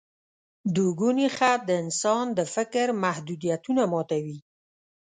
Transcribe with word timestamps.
دوګوني 0.75 1.27
خط 1.35 1.59
د 1.67 1.71
انسان 1.83 2.25
د 2.37 2.39
فکر 2.53 2.87
محدودیتونه 3.03 3.81
ماتوي. 3.91 4.37